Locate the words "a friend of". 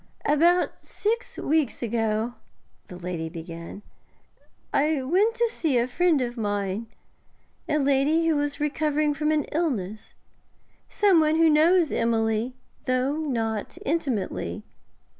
5.77-6.37